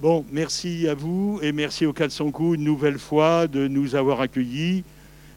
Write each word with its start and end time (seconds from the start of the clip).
Bon, 0.00 0.24
merci 0.32 0.88
à 0.88 0.94
vous 0.94 1.38
et 1.40 1.52
merci 1.52 1.86
au 1.86 1.92
400 1.92 2.30
coups 2.32 2.56
une 2.58 2.64
nouvelle 2.64 2.98
fois 2.98 3.46
de 3.46 3.68
nous 3.68 3.94
avoir 3.94 4.20
accueillis. 4.20 4.84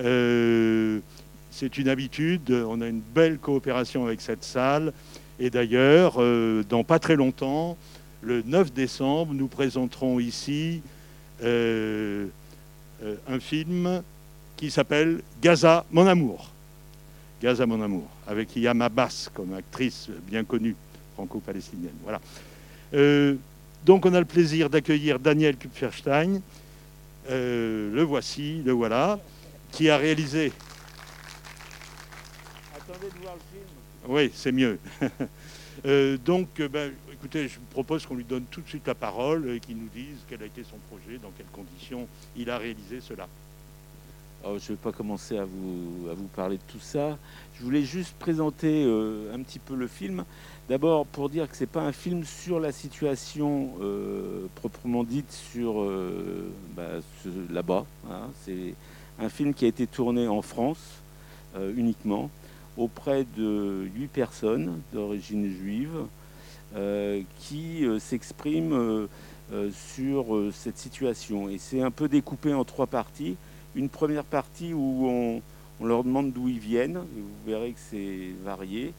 Euh, 0.00 1.00
c'est 1.50 1.78
une 1.78 1.88
habitude, 1.88 2.50
on 2.50 2.80
a 2.80 2.86
une 2.86 3.00
belle 3.00 3.38
coopération 3.38 4.06
avec 4.06 4.20
cette 4.20 4.44
salle. 4.44 4.92
Et 5.40 5.50
d'ailleurs, 5.50 6.16
euh, 6.18 6.62
dans 6.68 6.84
pas 6.84 6.98
très 6.98 7.16
longtemps, 7.16 7.76
le 8.20 8.42
9 8.42 8.72
décembre, 8.72 9.34
nous 9.34 9.48
présenterons 9.48 10.20
ici 10.20 10.82
euh, 11.42 12.26
un 13.28 13.40
film 13.40 14.02
qui 14.56 14.70
s'appelle 14.70 15.22
Gaza, 15.42 15.84
mon 15.90 16.06
amour. 16.06 16.50
Gaza, 17.42 17.66
mon 17.66 17.82
amour, 17.82 18.06
avec 18.26 18.54
Yama 18.54 18.88
Bass 18.88 19.28
comme 19.34 19.54
actrice 19.54 20.08
bien 20.28 20.44
connue 20.44 20.76
franco-palestinienne. 21.14 21.96
Voilà. 22.04 22.20
Donc 22.92 24.06
on 24.06 24.14
a 24.14 24.20
le 24.20 24.26
plaisir 24.26 24.70
d'accueillir 24.70 25.18
Daniel 25.18 25.56
Kupferstein. 25.56 26.40
Euh, 27.30 27.92
le 27.92 28.02
voici, 28.02 28.62
le 28.64 28.72
voilà, 28.72 29.18
qui 29.70 29.88
a 29.88 29.96
réalisé. 29.96 30.52
Attendez 32.74 33.06
de 33.14 33.22
voir 33.22 33.34
le 33.34 33.40
film. 33.52 33.68
Oui, 34.08 34.30
c'est 34.34 34.52
mieux. 34.52 34.78
Euh, 35.86 36.16
donc, 36.16 36.60
euh, 36.60 36.68
ben, 36.68 36.92
écoutez, 37.12 37.48
je 37.48 37.58
vous 37.58 37.64
propose 37.70 38.06
qu'on 38.06 38.14
lui 38.14 38.22
donne 38.22 38.44
tout 38.50 38.60
de 38.60 38.68
suite 38.68 38.86
la 38.86 38.94
parole 38.94 39.50
et 39.50 39.58
qu'il 39.58 39.76
nous 39.76 39.88
dise 39.92 40.18
quel 40.28 40.40
a 40.42 40.46
été 40.46 40.62
son 40.62 40.76
projet, 40.88 41.18
dans 41.18 41.32
quelles 41.36 41.46
conditions 41.46 42.06
il 42.36 42.50
a 42.50 42.58
réalisé 42.58 43.00
cela. 43.00 43.26
Je 44.44 44.48
ne 44.50 44.58
vais 44.58 44.76
pas 44.76 44.92
commencer 44.92 45.38
à 45.38 45.44
vous, 45.44 46.28
parler 46.34 46.56
de 46.56 46.62
tout 46.66 46.80
ça. 46.80 47.16
Je 47.54 47.62
voulais 47.62 47.82
juste 47.82 48.14
présenter 48.18 48.84
un 49.32 49.40
petit 49.42 49.58
peu 49.58 49.74
le 49.74 49.86
film. 49.86 50.24
D'abord, 50.68 51.06
pour 51.06 51.28
dire 51.28 51.50
que 51.50 51.56
c'est 51.56 51.66
pas 51.66 51.82
un 51.82 51.92
film 51.92 52.24
sur 52.24 52.60
la 52.60 52.70
situation 52.70 53.72
euh, 53.82 54.46
proprement 54.54 55.02
dite 55.02 55.30
sur 55.30 55.82
euh, 55.82 56.50
bah, 56.76 57.00
là-bas. 57.50 57.84
Hein. 58.08 58.28
C'est 58.44 58.74
un 59.18 59.28
film 59.28 59.54
qui 59.54 59.64
a 59.64 59.68
été 59.68 59.88
tourné 59.88 60.28
en 60.28 60.40
France 60.40 61.00
euh, 61.56 61.74
uniquement 61.76 62.30
auprès 62.76 63.26
de 63.36 63.86
huit 63.94 64.06
personnes 64.06 64.80
d'origine 64.92 65.50
juive 65.50 66.06
qui 67.38 67.84
s'expriment 67.98 69.06
sur 69.74 70.24
cette 70.54 70.78
situation. 70.78 71.50
Et 71.50 71.58
c'est 71.58 71.82
un 71.82 71.90
peu 71.90 72.08
découpé 72.08 72.54
en 72.54 72.64
trois 72.64 72.86
parties. 72.86 73.36
Une 73.74 73.88
première 73.88 74.24
partie 74.24 74.74
où 74.74 75.06
on, 75.06 75.42
leur 75.84 76.04
demande 76.04 76.32
d'où 76.32 76.48
ils 76.48 76.60
viennent, 76.60 76.98
et 77.16 77.20
vous 77.20 77.50
verrez 77.50 77.72
que 77.72 77.80
c'est 77.90 78.30
varié. 78.44 78.92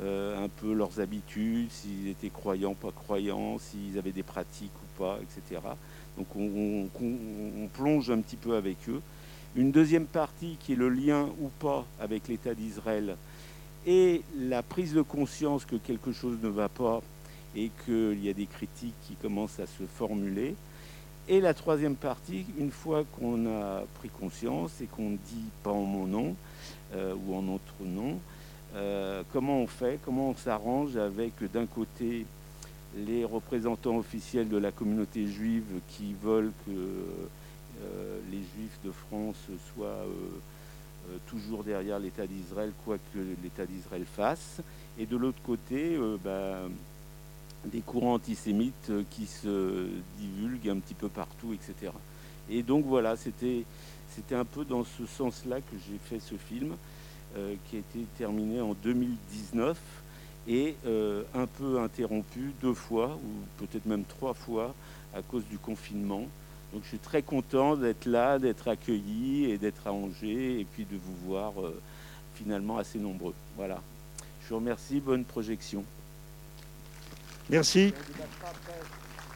Euh, 0.00 0.44
un 0.44 0.48
peu 0.48 0.72
leurs 0.72 1.00
habitudes, 1.00 1.72
s'ils 1.72 2.06
étaient 2.06 2.30
croyants, 2.30 2.74
pas 2.74 2.92
croyants, 2.92 3.58
s'ils 3.58 3.98
avaient 3.98 4.12
des 4.12 4.22
pratiques 4.22 4.70
ou 4.70 5.02
pas, 5.02 5.18
etc. 5.20 5.60
Donc 6.16 6.28
on, 6.36 7.68
plonge 7.74 8.10
un 8.10 8.20
petit 8.20 8.36
peu 8.36 8.54
avec 8.54 8.76
eux. 8.88 9.00
Une 9.56 9.72
deuxième 9.72 10.06
partie 10.06 10.56
qui 10.60 10.74
est 10.74 10.76
le 10.76 10.88
lien 10.88 11.28
ou 11.40 11.48
pas 11.58 11.84
avec 12.00 12.28
l'État 12.28 12.54
d'Israël 12.54 13.16
et 13.86 14.22
la 14.36 14.62
prise 14.62 14.94
de 14.94 15.02
conscience 15.02 15.64
que 15.64 15.76
quelque 15.76 16.12
chose 16.12 16.36
ne 16.42 16.48
va 16.48 16.68
pas 16.68 17.02
et 17.56 17.70
qu'il 17.84 18.24
y 18.24 18.28
a 18.28 18.32
des 18.32 18.46
critiques 18.46 18.94
qui 19.06 19.14
commencent 19.14 19.58
à 19.58 19.66
se 19.66 19.84
formuler. 19.96 20.54
Et 21.30 21.42
la 21.42 21.52
troisième 21.52 21.94
partie, 21.94 22.46
une 22.58 22.70
fois 22.70 23.04
qu'on 23.12 23.44
a 23.46 23.82
pris 23.98 24.08
conscience 24.08 24.80
et 24.80 24.86
qu'on 24.86 25.10
dit 25.10 25.50
pas 25.62 25.70
en 25.70 25.82
mon 25.82 26.06
nom 26.06 26.34
euh, 26.94 27.14
ou 27.26 27.36
en 27.36 27.42
notre 27.42 27.74
nom, 27.84 28.18
euh, 28.74 29.22
comment 29.30 29.60
on 29.60 29.66
fait, 29.66 29.98
comment 30.02 30.30
on 30.30 30.36
s'arrange 30.36 30.96
avec 30.96 31.32
d'un 31.52 31.66
côté 31.66 32.24
les 32.96 33.26
représentants 33.26 33.98
officiels 33.98 34.48
de 34.48 34.56
la 34.56 34.72
communauté 34.72 35.26
juive 35.26 35.80
qui 35.90 36.14
veulent 36.22 36.52
que 36.64 36.72
euh, 36.72 38.18
les 38.30 38.38
juifs 38.38 38.78
de 38.82 38.90
France 38.90 39.36
soient 39.74 40.06
toujours 41.26 41.62
derrière 41.62 41.98
l'État 41.98 42.26
d'Israël, 42.26 42.72
quoi 42.86 42.96
que 43.12 43.18
l'État 43.42 43.66
d'Israël 43.66 44.06
fasse, 44.16 44.62
et 44.98 45.04
de 45.04 45.16
l'autre 45.16 45.40
côté, 45.44 45.98
bah, 46.24 46.60
des 47.66 47.80
courants 47.80 48.14
antisémites 48.14 48.92
qui 49.10 49.26
se 49.26 49.88
divulguent 50.18 50.47
un 50.70 50.78
petit 50.78 50.94
peu 50.94 51.08
partout, 51.08 51.52
etc. 51.52 51.92
Et 52.50 52.62
donc 52.62 52.84
voilà, 52.86 53.16
c'était 53.16 53.64
un 54.32 54.44
peu 54.44 54.64
dans 54.64 54.84
ce 54.84 55.06
sens-là 55.06 55.60
que 55.60 55.76
j'ai 55.86 55.98
fait 56.08 56.20
ce 56.20 56.34
film. 56.34 56.74
Euh, 57.36 57.56
qui 57.68 57.76
a 57.76 57.80
été 57.80 58.06
terminé 58.16 58.62
en 58.62 58.72
2019 58.72 59.76
et 60.48 60.74
euh, 60.86 61.22
un 61.34 61.46
peu 61.46 61.78
interrompu 61.78 62.52
deux 62.62 62.72
fois, 62.72 63.18
ou 63.22 63.64
peut-être 63.64 63.84
même 63.84 64.04
trois 64.04 64.32
fois, 64.32 64.74
à 65.14 65.20
cause 65.20 65.44
du 65.44 65.58
confinement. 65.58 66.26
Donc 66.72 66.84
je 66.84 66.88
suis 66.88 66.98
très 66.98 67.20
content 67.20 67.76
d'être 67.76 68.06
là, 68.06 68.38
d'être 68.38 68.66
accueilli 68.66 69.50
et 69.50 69.58
d'être 69.58 69.86
à 69.86 69.92
Angers 69.92 70.60
et 70.60 70.64
puis 70.64 70.86
de 70.86 70.96
vous 70.96 71.14
voir 71.26 71.52
euh, 71.62 71.78
finalement 72.34 72.78
assez 72.78 72.98
nombreux. 72.98 73.34
Voilà. 73.56 73.82
Je 74.42 74.48
vous 74.48 74.56
remercie, 74.56 74.98
bonne 74.98 75.24
projection. 75.24 75.84
Merci. 77.50 77.92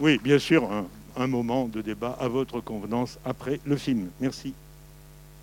Oui, 0.00 0.18
bien 0.18 0.40
sûr, 0.40 0.68
un 1.16 1.26
moment 1.26 1.66
de 1.68 1.80
débat 1.82 2.16
à 2.20 2.28
votre 2.28 2.60
convenance 2.60 3.18
après 3.24 3.60
le 3.64 3.76
film. 3.76 4.08
Merci. 4.20 4.54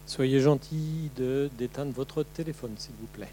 Soyez 0.05 0.39
gentil 0.39 1.09
d'éteindre 1.57 1.91
votre 1.91 2.23
téléphone, 2.23 2.73
s'il 2.77 2.93
vous 2.99 3.07
plaît. 3.07 3.31